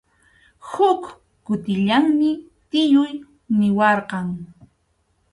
[0.69, 1.01] Huk
[1.45, 2.29] kutillanmi
[2.69, 3.13] tiyuy
[3.57, 4.27] niwarqan.